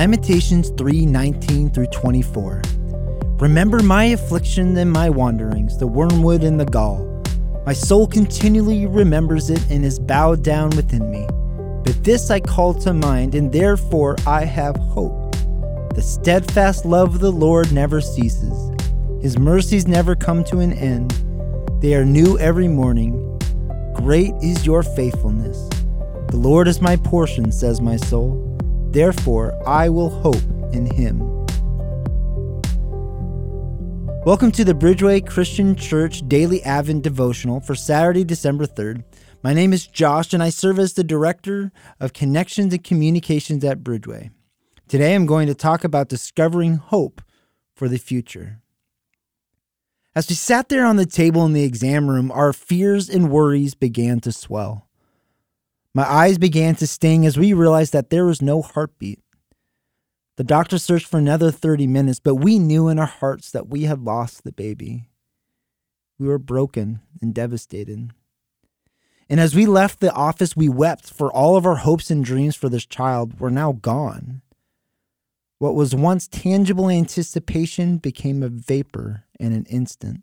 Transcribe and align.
Lamentations 0.00 0.70
3:19 0.78 1.68
through 1.68 1.88
24. 1.88 2.62
Remember 3.38 3.82
my 3.82 4.04
affliction 4.04 4.74
and 4.78 4.90
my 4.90 5.10
wanderings, 5.10 5.76
the 5.76 5.86
wormwood 5.86 6.42
and 6.42 6.58
the 6.58 6.64
gall. 6.64 7.06
My 7.66 7.74
soul 7.74 8.06
continually 8.06 8.86
remembers 8.86 9.50
it 9.50 9.62
and 9.68 9.84
is 9.84 9.98
bowed 9.98 10.42
down 10.42 10.70
within 10.70 11.10
me. 11.10 11.26
But 11.84 12.02
this 12.02 12.30
I 12.30 12.40
call 12.40 12.72
to 12.76 12.94
mind, 12.94 13.34
and 13.34 13.52
therefore 13.52 14.16
I 14.26 14.46
have 14.46 14.74
hope. 14.76 15.36
The 15.94 16.00
steadfast 16.00 16.86
love 16.86 17.16
of 17.16 17.20
the 17.20 17.30
Lord 17.30 17.70
never 17.70 18.00
ceases. 18.00 18.72
His 19.20 19.38
mercies 19.38 19.86
never 19.86 20.16
come 20.16 20.44
to 20.44 20.60
an 20.60 20.72
end. 20.72 21.12
They 21.82 21.92
are 21.92 22.06
new 22.06 22.38
every 22.38 22.68
morning. 22.68 23.38
Great 23.92 24.32
is 24.40 24.64
your 24.64 24.82
faithfulness. 24.82 25.68
The 26.28 26.38
Lord 26.38 26.68
is 26.68 26.80
my 26.80 26.96
portion, 26.96 27.52
says 27.52 27.82
my 27.82 27.96
soul. 27.96 28.49
Therefore, 28.92 29.56
I 29.68 29.88
will 29.88 30.10
hope 30.10 30.42
in 30.72 30.86
him. 30.86 31.20
Welcome 34.24 34.50
to 34.52 34.64
the 34.64 34.74
Bridgeway 34.74 35.24
Christian 35.24 35.76
Church 35.76 36.26
Daily 36.26 36.60
Advent 36.64 37.04
Devotional 37.04 37.60
for 37.60 37.76
Saturday, 37.76 38.24
December 38.24 38.66
3rd. 38.66 39.04
My 39.44 39.54
name 39.54 39.72
is 39.72 39.86
Josh, 39.86 40.34
and 40.34 40.42
I 40.42 40.50
serve 40.50 40.80
as 40.80 40.94
the 40.94 41.04
Director 41.04 41.70
of 42.00 42.12
Connections 42.12 42.74
and 42.74 42.82
Communications 42.82 43.64
at 43.64 43.84
Bridgeway. 43.84 44.32
Today, 44.88 45.14
I'm 45.14 45.24
going 45.24 45.46
to 45.46 45.54
talk 45.54 45.84
about 45.84 46.08
discovering 46.08 46.74
hope 46.74 47.22
for 47.76 47.88
the 47.88 47.96
future. 47.96 48.60
As 50.16 50.28
we 50.28 50.34
sat 50.34 50.68
there 50.68 50.84
on 50.84 50.96
the 50.96 51.06
table 51.06 51.46
in 51.46 51.52
the 51.52 51.62
exam 51.62 52.10
room, 52.10 52.32
our 52.32 52.52
fears 52.52 53.08
and 53.08 53.30
worries 53.30 53.74
began 53.74 54.18
to 54.22 54.32
swell. 54.32 54.89
My 55.94 56.04
eyes 56.04 56.38
began 56.38 56.76
to 56.76 56.86
sting 56.86 57.26
as 57.26 57.36
we 57.36 57.52
realized 57.52 57.92
that 57.92 58.10
there 58.10 58.24
was 58.24 58.40
no 58.40 58.62
heartbeat. 58.62 59.20
The 60.36 60.44
doctor 60.44 60.78
searched 60.78 61.06
for 61.06 61.18
another 61.18 61.50
30 61.50 61.86
minutes, 61.86 62.20
but 62.20 62.36
we 62.36 62.58
knew 62.58 62.88
in 62.88 62.98
our 62.98 63.06
hearts 63.06 63.50
that 63.50 63.68
we 63.68 63.82
had 63.82 64.00
lost 64.00 64.44
the 64.44 64.52
baby. 64.52 65.10
We 66.18 66.28
were 66.28 66.38
broken 66.38 67.00
and 67.20 67.34
devastated. 67.34 68.12
And 69.28 69.40
as 69.40 69.54
we 69.54 69.66
left 69.66 70.00
the 70.00 70.12
office, 70.12 70.56
we 70.56 70.68
wept, 70.68 71.12
for 71.12 71.32
all 71.32 71.56
of 71.56 71.66
our 71.66 71.76
hopes 71.76 72.10
and 72.10 72.24
dreams 72.24 72.56
for 72.56 72.68
this 72.68 72.86
child 72.86 73.38
were 73.38 73.50
now 73.50 73.72
gone. 73.72 74.42
What 75.58 75.74
was 75.74 75.94
once 75.94 76.26
tangible 76.26 76.88
anticipation 76.88 77.98
became 77.98 78.42
a 78.42 78.48
vapor 78.48 79.24
in 79.38 79.52
an 79.52 79.66
instant. 79.66 80.22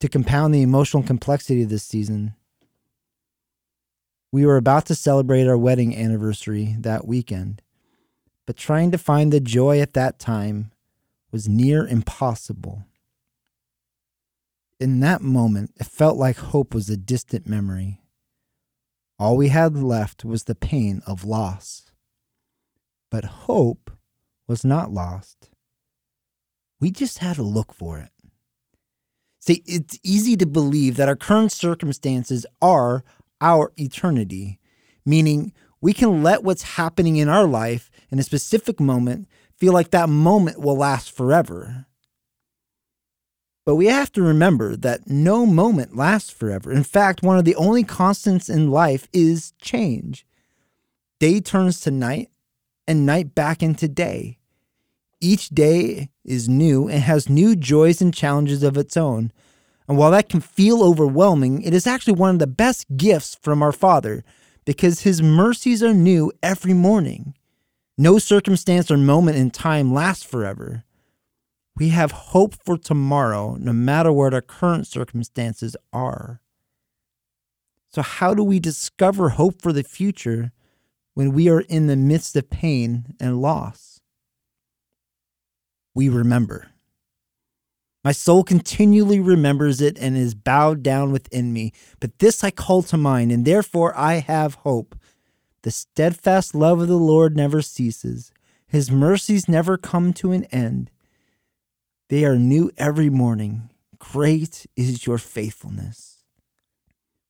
To 0.00 0.08
compound 0.08 0.54
the 0.54 0.62
emotional 0.62 1.02
complexity 1.02 1.62
of 1.62 1.70
this 1.70 1.82
season, 1.82 2.34
we 4.30 4.44
were 4.44 4.56
about 4.56 4.86
to 4.86 4.94
celebrate 4.94 5.46
our 5.46 5.56
wedding 5.56 5.96
anniversary 5.96 6.76
that 6.80 7.06
weekend, 7.06 7.62
but 8.46 8.56
trying 8.56 8.90
to 8.90 8.98
find 8.98 9.32
the 9.32 9.40
joy 9.40 9.80
at 9.80 9.94
that 9.94 10.18
time 10.18 10.70
was 11.32 11.48
near 11.48 11.86
impossible. 11.86 12.84
In 14.80 15.00
that 15.00 15.22
moment, 15.22 15.72
it 15.76 15.86
felt 15.86 16.16
like 16.16 16.36
hope 16.36 16.74
was 16.74 16.88
a 16.88 16.96
distant 16.96 17.48
memory. 17.48 18.00
All 19.18 19.36
we 19.36 19.48
had 19.48 19.76
left 19.76 20.24
was 20.24 20.44
the 20.44 20.54
pain 20.54 21.02
of 21.06 21.24
loss. 21.24 21.90
But 23.10 23.24
hope 23.24 23.90
was 24.46 24.64
not 24.64 24.92
lost. 24.92 25.50
We 26.80 26.90
just 26.90 27.18
had 27.18 27.36
to 27.36 27.42
look 27.42 27.72
for 27.72 27.98
it. 27.98 28.10
See, 29.40 29.62
it's 29.66 29.98
easy 30.02 30.36
to 30.36 30.46
believe 30.46 30.96
that 30.96 31.08
our 31.08 31.16
current 31.16 31.50
circumstances 31.50 32.46
are 32.60 33.02
our 33.40 33.72
eternity, 33.76 34.58
meaning 35.04 35.52
we 35.80 35.92
can 35.92 36.22
let 36.22 36.42
what's 36.42 36.74
happening 36.74 37.16
in 37.16 37.28
our 37.28 37.46
life 37.46 37.90
in 38.10 38.18
a 38.18 38.24
specific 38.24 38.80
moment 38.80 39.28
feel 39.56 39.72
like 39.72 39.90
that 39.90 40.08
moment 40.08 40.60
will 40.60 40.76
last 40.76 41.10
forever. 41.10 41.86
But 43.66 43.76
we 43.76 43.86
have 43.86 44.10
to 44.12 44.22
remember 44.22 44.76
that 44.76 45.08
no 45.08 45.44
moment 45.44 45.94
lasts 45.94 46.30
forever. 46.30 46.72
In 46.72 46.84
fact, 46.84 47.22
one 47.22 47.38
of 47.38 47.44
the 47.44 47.56
only 47.56 47.84
constants 47.84 48.48
in 48.48 48.70
life 48.70 49.08
is 49.12 49.52
change. 49.60 50.24
Day 51.20 51.40
turns 51.40 51.80
to 51.82 51.90
night 51.90 52.30
and 52.86 53.04
night 53.04 53.34
back 53.34 53.62
into 53.62 53.86
day. 53.86 54.38
Each 55.20 55.50
day 55.50 56.08
is 56.24 56.48
new 56.48 56.88
and 56.88 57.02
has 57.02 57.28
new 57.28 57.54
joys 57.54 58.00
and 58.00 58.14
challenges 58.14 58.62
of 58.62 58.78
its 58.78 58.96
own. 58.96 59.32
And 59.88 59.96
while 59.96 60.10
that 60.10 60.28
can 60.28 60.40
feel 60.40 60.82
overwhelming, 60.82 61.62
it 61.62 61.72
is 61.72 61.86
actually 61.86 62.12
one 62.12 62.30
of 62.30 62.38
the 62.38 62.46
best 62.46 62.86
gifts 62.96 63.38
from 63.40 63.62
our 63.62 63.72
Father 63.72 64.22
because 64.66 65.00
His 65.00 65.22
mercies 65.22 65.82
are 65.82 65.94
new 65.94 66.30
every 66.42 66.74
morning. 66.74 67.34
No 67.96 68.18
circumstance 68.18 68.90
or 68.90 68.98
moment 68.98 69.38
in 69.38 69.50
time 69.50 69.92
lasts 69.92 70.24
forever. 70.24 70.84
We 71.76 71.88
have 71.88 72.12
hope 72.12 72.54
for 72.64 72.76
tomorrow, 72.76 73.56
no 73.58 73.72
matter 73.72 74.12
what 74.12 74.34
our 74.34 74.42
current 74.42 74.86
circumstances 74.86 75.74
are. 75.92 76.40
So, 77.90 78.02
how 78.02 78.34
do 78.34 78.44
we 78.44 78.60
discover 78.60 79.30
hope 79.30 79.62
for 79.62 79.72
the 79.72 79.82
future 79.82 80.52
when 81.14 81.32
we 81.32 81.48
are 81.48 81.60
in 81.62 81.86
the 81.86 81.96
midst 81.96 82.36
of 82.36 82.50
pain 82.50 83.14
and 83.18 83.40
loss? 83.40 84.00
We 85.94 86.08
remember. 86.08 86.68
My 88.04 88.12
soul 88.12 88.44
continually 88.44 89.20
remembers 89.20 89.80
it 89.80 89.98
and 89.98 90.16
is 90.16 90.34
bowed 90.34 90.82
down 90.82 91.10
within 91.12 91.52
me. 91.52 91.72
But 92.00 92.18
this 92.20 92.44
I 92.44 92.50
call 92.50 92.82
to 92.84 92.96
mind, 92.96 93.32
and 93.32 93.44
therefore 93.44 93.96
I 93.96 94.14
have 94.14 94.54
hope. 94.54 94.96
The 95.62 95.70
steadfast 95.70 96.54
love 96.54 96.80
of 96.80 96.88
the 96.88 96.96
Lord 96.96 97.36
never 97.36 97.60
ceases, 97.60 98.32
his 98.66 98.90
mercies 98.90 99.48
never 99.48 99.76
come 99.76 100.12
to 100.14 100.32
an 100.32 100.44
end. 100.44 100.90
They 102.08 102.24
are 102.24 102.38
new 102.38 102.70
every 102.78 103.10
morning. 103.10 103.70
Great 103.98 104.66
is 104.76 105.06
your 105.06 105.18
faithfulness. 105.18 106.22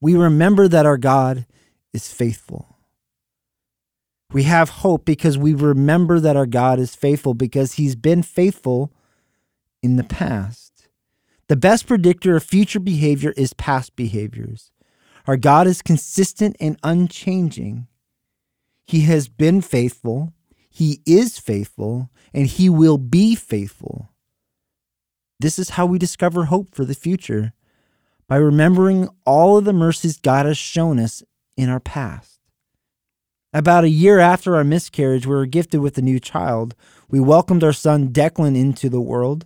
We 0.00 0.14
remember 0.14 0.68
that 0.68 0.86
our 0.86 0.96
God 0.96 1.46
is 1.92 2.12
faithful. 2.12 2.78
We 4.32 4.44
have 4.44 4.68
hope 4.68 5.04
because 5.04 5.38
we 5.38 5.54
remember 5.54 6.18
that 6.18 6.36
our 6.36 6.46
God 6.46 6.78
is 6.78 6.94
faithful 6.94 7.34
because 7.34 7.74
he's 7.74 7.94
been 7.94 8.22
faithful 8.22 8.92
in 9.84 9.96
the 9.96 10.02
past. 10.02 10.88
The 11.48 11.56
best 11.56 11.86
predictor 11.86 12.34
of 12.34 12.42
future 12.42 12.80
behavior 12.80 13.34
is 13.36 13.52
past 13.52 13.94
behaviors. 13.94 14.72
Our 15.26 15.36
God 15.36 15.66
is 15.66 15.82
consistent 15.82 16.56
and 16.58 16.78
unchanging. 16.82 17.86
He 18.86 19.02
has 19.02 19.28
been 19.28 19.60
faithful, 19.60 20.32
He 20.70 21.02
is 21.06 21.38
faithful, 21.38 22.10
and 22.32 22.46
He 22.46 22.70
will 22.70 22.96
be 22.96 23.34
faithful. 23.34 24.08
This 25.38 25.58
is 25.58 25.70
how 25.70 25.84
we 25.84 25.98
discover 25.98 26.46
hope 26.46 26.74
for 26.74 26.86
the 26.86 26.94
future 26.94 27.52
by 28.26 28.36
remembering 28.36 29.08
all 29.26 29.58
of 29.58 29.66
the 29.66 29.74
mercies 29.74 30.16
God 30.16 30.46
has 30.46 30.56
shown 30.56 30.98
us 30.98 31.22
in 31.58 31.68
our 31.68 31.80
past. 31.80 32.40
About 33.52 33.84
a 33.84 33.90
year 33.90 34.18
after 34.18 34.56
our 34.56 34.64
miscarriage, 34.64 35.26
we 35.26 35.34
were 35.34 35.46
gifted 35.46 35.80
with 35.80 35.98
a 35.98 36.02
new 36.02 36.18
child. 36.18 36.74
We 37.10 37.20
welcomed 37.20 37.62
our 37.62 37.74
son 37.74 38.08
Declan 38.08 38.56
into 38.56 38.88
the 38.88 39.00
world. 39.00 39.44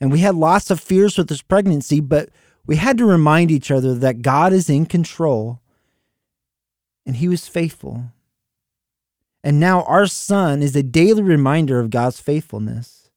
And 0.00 0.12
we 0.12 0.20
had 0.20 0.34
lots 0.34 0.70
of 0.70 0.80
fears 0.80 1.18
with 1.18 1.28
this 1.28 1.42
pregnancy, 1.42 2.00
but 2.00 2.28
we 2.66 2.76
had 2.76 2.98
to 2.98 3.06
remind 3.06 3.50
each 3.50 3.70
other 3.70 3.94
that 3.94 4.22
God 4.22 4.52
is 4.52 4.70
in 4.70 4.86
control 4.86 5.60
and 7.06 7.16
He 7.16 7.28
was 7.28 7.48
faithful. 7.48 8.04
And 9.42 9.58
now 9.58 9.82
our 9.84 10.06
son 10.06 10.62
is 10.62 10.76
a 10.76 10.82
daily 10.82 11.22
reminder 11.22 11.80
of 11.80 11.90
God's 11.90 12.20
faithfulness. 12.20 13.10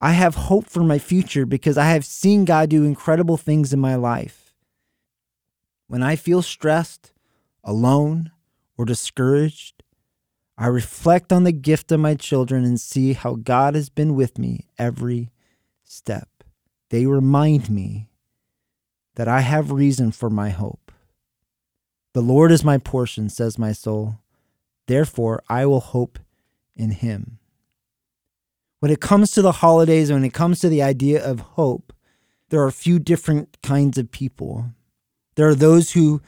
I 0.00 0.12
have 0.12 0.34
hope 0.34 0.66
for 0.66 0.82
my 0.82 0.98
future 0.98 1.46
because 1.46 1.78
I 1.78 1.90
have 1.90 2.04
seen 2.04 2.44
God 2.44 2.70
do 2.70 2.84
incredible 2.84 3.36
things 3.36 3.72
in 3.72 3.78
my 3.78 3.94
life. 3.94 4.52
When 5.86 6.02
I 6.02 6.16
feel 6.16 6.42
stressed, 6.42 7.12
alone, 7.62 8.32
or 8.76 8.84
discouraged, 8.84 9.84
I 10.58 10.66
reflect 10.66 11.32
on 11.32 11.44
the 11.44 11.52
gift 11.52 11.92
of 11.92 12.00
my 12.00 12.16
children 12.16 12.64
and 12.64 12.80
see 12.80 13.12
how 13.12 13.36
God 13.36 13.76
has 13.76 13.90
been 13.90 14.16
with 14.16 14.38
me 14.38 14.66
every 14.76 15.30
step. 15.92 16.28
They 16.90 17.06
remind 17.06 17.70
me 17.70 18.08
that 19.14 19.28
I 19.28 19.40
have 19.40 19.70
reason 19.70 20.10
for 20.10 20.30
my 20.30 20.50
hope. 20.50 20.90
The 22.14 22.22
Lord 22.22 22.50
is 22.50 22.64
my 22.64 22.78
portion, 22.78 23.28
says 23.28 23.58
my 23.58 23.72
soul. 23.72 24.18
Therefore, 24.86 25.42
I 25.48 25.66
will 25.66 25.80
hope 25.80 26.18
in 26.74 26.90
him. 26.90 27.38
When 28.80 28.90
it 28.90 29.00
comes 29.00 29.30
to 29.32 29.42
the 29.42 29.52
holidays, 29.52 30.10
when 30.10 30.24
it 30.24 30.34
comes 30.34 30.60
to 30.60 30.68
the 30.68 30.82
idea 30.82 31.24
of 31.24 31.40
hope, 31.40 31.92
there 32.48 32.60
are 32.60 32.66
a 32.66 32.72
few 32.72 32.98
different 32.98 33.58
kinds 33.62 33.96
of 33.96 34.10
people. 34.10 34.66
There 35.36 35.48
are 35.48 35.54
those 35.54 35.92
who 35.92 36.20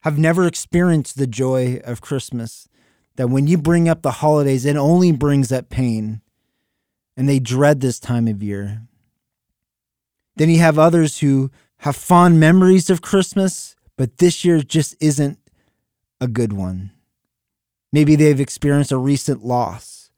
have 0.00 0.18
never 0.18 0.46
experienced 0.46 1.18
the 1.18 1.26
joy 1.26 1.80
of 1.84 2.00
Christmas, 2.00 2.68
that 3.16 3.28
when 3.28 3.46
you 3.46 3.58
bring 3.58 3.88
up 3.88 4.02
the 4.02 4.12
holidays, 4.12 4.64
it 4.64 4.76
only 4.76 5.12
brings 5.12 5.52
up 5.52 5.68
pain, 5.68 6.22
and 7.16 7.28
they 7.28 7.40
dread 7.40 7.80
this 7.80 7.98
time 8.00 8.26
of 8.28 8.42
year. 8.42 8.82
Then 10.38 10.50
you 10.50 10.60
have 10.60 10.78
others 10.78 11.18
who 11.18 11.50
have 11.78 11.96
fond 11.96 12.38
memories 12.38 12.90
of 12.90 13.02
Christmas, 13.02 13.74
but 13.96 14.18
this 14.18 14.44
year 14.44 14.62
just 14.62 14.94
isn't 15.00 15.36
a 16.20 16.28
good 16.28 16.52
one. 16.52 16.92
Maybe 17.92 18.14
they've 18.14 18.40
experienced 18.40 18.92
a 18.92 18.98
recent 18.98 19.44
loss, 19.44 20.10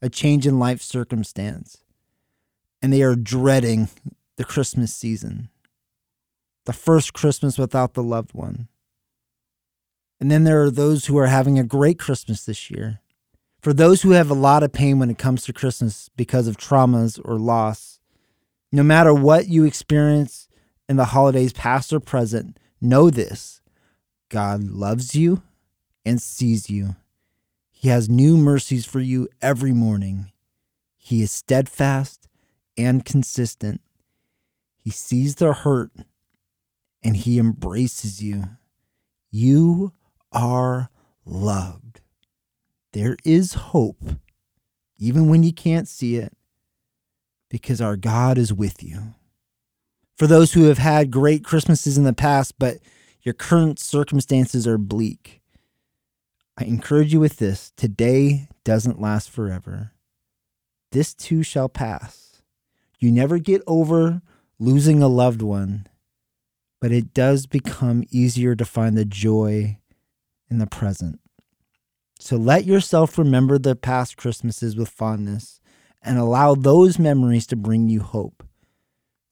a 0.00 0.08
change 0.08 0.46
in 0.46 0.58
life 0.58 0.80
circumstance, 0.80 1.78
and 2.80 2.90
they 2.90 3.02
are 3.02 3.14
dreading 3.14 3.90
the 4.36 4.44
Christmas 4.44 4.94
season, 4.94 5.50
the 6.64 6.72
first 6.72 7.12
Christmas 7.12 7.58
without 7.58 7.92
the 7.92 8.02
loved 8.02 8.32
one. 8.32 8.68
And 10.18 10.30
then 10.30 10.44
there 10.44 10.62
are 10.62 10.70
those 10.70 11.04
who 11.04 11.18
are 11.18 11.26
having 11.26 11.58
a 11.58 11.64
great 11.64 11.98
Christmas 11.98 12.44
this 12.44 12.70
year. 12.70 13.00
For 13.60 13.74
those 13.74 14.00
who 14.00 14.12
have 14.12 14.30
a 14.30 14.34
lot 14.34 14.62
of 14.62 14.72
pain 14.72 14.98
when 14.98 15.10
it 15.10 15.18
comes 15.18 15.42
to 15.44 15.52
Christmas 15.52 16.08
because 16.16 16.48
of 16.48 16.56
traumas 16.56 17.20
or 17.22 17.38
loss, 17.38 18.00
no 18.76 18.82
matter 18.82 19.14
what 19.14 19.48
you 19.48 19.64
experience 19.64 20.48
in 20.86 20.96
the 20.96 21.06
holidays, 21.06 21.52
past 21.54 21.94
or 21.94 21.98
present, 21.98 22.58
know 22.78 23.08
this 23.08 23.62
God 24.28 24.64
loves 24.64 25.14
you 25.14 25.42
and 26.04 26.20
sees 26.20 26.68
you. 26.68 26.94
He 27.70 27.88
has 27.88 28.10
new 28.10 28.36
mercies 28.36 28.84
for 28.84 29.00
you 29.00 29.28
every 29.40 29.72
morning. 29.72 30.30
He 30.94 31.22
is 31.22 31.30
steadfast 31.30 32.28
and 32.76 33.02
consistent. 33.02 33.80
He 34.76 34.90
sees 34.90 35.36
the 35.36 35.54
hurt 35.54 35.92
and 37.02 37.16
he 37.16 37.38
embraces 37.38 38.22
you. 38.22 38.44
You 39.30 39.94
are 40.32 40.90
loved. 41.24 42.02
There 42.92 43.16
is 43.24 43.54
hope, 43.54 44.02
even 44.98 45.28
when 45.28 45.42
you 45.42 45.52
can't 45.52 45.88
see 45.88 46.16
it, 46.16 46.35
because 47.56 47.80
our 47.80 47.96
God 47.96 48.36
is 48.36 48.52
with 48.52 48.82
you. 48.82 49.14
For 50.18 50.26
those 50.26 50.52
who 50.52 50.64
have 50.64 50.76
had 50.76 51.10
great 51.10 51.42
Christmases 51.42 51.96
in 51.96 52.04
the 52.04 52.12
past, 52.12 52.58
but 52.58 52.76
your 53.22 53.32
current 53.32 53.78
circumstances 53.78 54.66
are 54.66 54.76
bleak, 54.76 55.40
I 56.58 56.64
encourage 56.64 57.14
you 57.14 57.20
with 57.20 57.38
this 57.38 57.72
today 57.74 58.48
doesn't 58.62 59.00
last 59.00 59.30
forever. 59.30 59.92
This 60.92 61.14
too 61.14 61.42
shall 61.42 61.70
pass. 61.70 62.42
You 62.98 63.10
never 63.10 63.38
get 63.38 63.62
over 63.66 64.20
losing 64.58 65.02
a 65.02 65.08
loved 65.08 65.40
one, 65.40 65.86
but 66.78 66.92
it 66.92 67.14
does 67.14 67.46
become 67.46 68.04
easier 68.10 68.54
to 68.54 68.66
find 68.66 68.98
the 68.98 69.06
joy 69.06 69.78
in 70.50 70.58
the 70.58 70.66
present. 70.66 71.20
So 72.18 72.36
let 72.36 72.66
yourself 72.66 73.16
remember 73.16 73.58
the 73.58 73.76
past 73.76 74.18
Christmases 74.18 74.76
with 74.76 74.90
fondness 74.90 75.58
and 76.06 76.18
allow 76.18 76.54
those 76.54 76.98
memories 76.98 77.46
to 77.48 77.56
bring 77.56 77.88
you 77.88 78.00
hope 78.00 78.44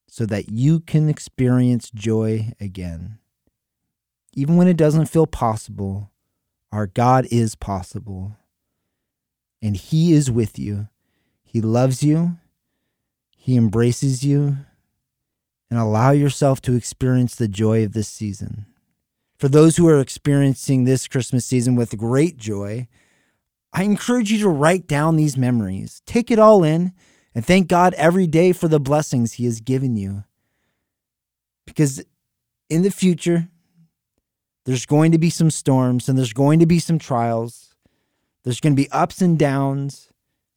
so 0.08 0.26
that 0.26 0.48
you 0.50 0.80
can 0.80 1.08
experience 1.08 1.90
joy 1.90 2.52
again. 2.60 3.18
Even 4.34 4.56
when 4.56 4.68
it 4.68 4.76
doesn't 4.76 5.06
feel 5.06 5.26
possible, 5.26 6.10
our 6.72 6.86
God 6.86 7.26
is 7.30 7.54
possible. 7.54 8.36
And 9.62 9.76
He 9.76 10.12
is 10.12 10.30
with 10.30 10.58
you. 10.58 10.88
He 11.44 11.60
loves 11.60 12.02
you. 12.02 12.36
He 13.36 13.56
embraces 13.56 14.24
you. 14.24 14.56
And 15.70 15.78
allow 15.78 16.10
yourself 16.10 16.60
to 16.62 16.74
experience 16.74 17.34
the 17.34 17.48
joy 17.48 17.84
of 17.84 17.92
this 17.92 18.08
season. 18.08 18.66
For 19.38 19.48
those 19.48 19.76
who 19.76 19.88
are 19.88 20.00
experiencing 20.00 20.84
this 20.84 21.08
Christmas 21.08 21.44
season 21.44 21.74
with 21.74 21.96
great 21.96 22.36
joy, 22.36 22.88
I 23.74 23.82
encourage 23.82 24.30
you 24.30 24.38
to 24.38 24.48
write 24.48 24.86
down 24.86 25.16
these 25.16 25.36
memories. 25.36 26.00
Take 26.06 26.30
it 26.30 26.38
all 26.38 26.62
in 26.62 26.92
and 27.34 27.44
thank 27.44 27.66
God 27.66 27.92
every 27.94 28.28
day 28.28 28.52
for 28.52 28.68
the 28.68 28.78
blessings 28.78 29.32
He 29.32 29.44
has 29.46 29.60
given 29.60 29.96
you. 29.96 30.22
Because 31.66 32.04
in 32.70 32.82
the 32.82 32.90
future, 32.92 33.48
there's 34.64 34.86
going 34.86 35.10
to 35.10 35.18
be 35.18 35.28
some 35.28 35.50
storms 35.50 36.08
and 36.08 36.16
there's 36.16 36.32
going 36.32 36.60
to 36.60 36.66
be 36.66 36.78
some 36.78 37.00
trials. 37.00 37.74
There's 38.44 38.60
going 38.60 38.76
to 38.76 38.82
be 38.82 38.90
ups 38.92 39.20
and 39.20 39.36
downs. 39.36 40.08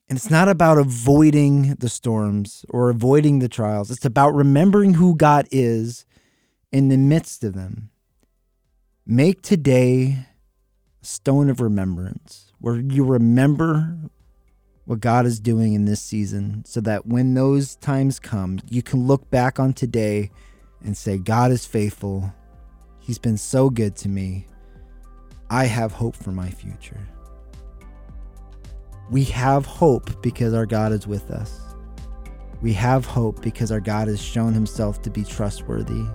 And 0.08 0.16
it's 0.16 0.30
not 0.30 0.48
about 0.48 0.78
avoiding 0.78 1.74
the 1.76 1.90
storms 1.90 2.66
or 2.70 2.90
avoiding 2.90 3.40
the 3.40 3.50
trials. 3.50 3.90
It's 3.90 4.06
about 4.06 4.36
remembering 4.36 4.94
who 4.94 5.16
God 5.16 5.48
is 5.52 6.06
in 6.72 6.90
the 6.90 6.98
midst 6.98 7.44
of 7.44 7.56
them. 7.56 7.90
Make 9.06 9.42
today 9.42 10.28
stone 11.02 11.50
of 11.50 11.62
remembrance 11.62 12.52
where 12.60 12.76
you 12.76 13.04
remember 13.04 13.98
what 14.86 15.00
God 15.00 15.26
is 15.26 15.40
doing 15.40 15.74
in 15.74 15.86
this 15.86 16.02
season 16.02 16.64
so 16.66 16.80
that 16.82 17.06
when 17.06 17.34
those 17.34 17.76
times 17.76 18.20
come, 18.20 18.60
you 18.70 18.82
can 18.82 19.06
look 19.06 19.30
back 19.30 19.60
on 19.60 19.74
today 19.74 20.32
and 20.82 20.96
say, 20.96 21.18
God 21.18 21.52
is 21.52 21.66
faithful. 21.66 22.34
He's 23.00 23.20
been 23.20 23.38
so 23.38 23.70
good 23.70 23.96
to 23.98 24.10
me. 24.10 24.48
I 25.50 25.66
have 25.66 25.92
hope 25.92 26.16
for 26.16 26.32
my 26.32 26.50
future. 26.50 27.08
We 29.10 29.26
have 29.26 29.66
hope 29.66 30.22
because 30.22 30.54
our 30.54 30.66
God 30.66 30.92
is 30.92 31.06
with 31.06 31.32
us. 31.32 31.62
We 32.62 32.74
have 32.74 33.06
hope 33.06 33.42
because 33.42 33.72
our 33.72 33.80
God 33.80 34.08
has 34.08 34.22
shown 34.22 34.54
himself 34.54 35.02
to 35.04 35.10
be 35.10 35.24
trustworthy 35.24 36.06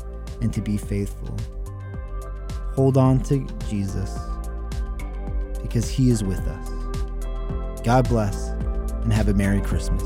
and 0.40 0.52
to 0.52 0.60
be 0.60 0.76
faithful. 0.76 1.36
Hold 2.74 2.96
on 2.96 3.20
to 3.24 3.46
Jesus 3.68 4.18
because 5.72 5.88
he 5.88 6.10
is 6.10 6.22
with 6.22 6.46
us. 6.46 7.80
God 7.82 8.06
bless 8.06 8.48
and 9.04 9.10
have 9.10 9.28
a 9.28 9.32
Merry 9.32 9.62
Christmas. 9.62 10.02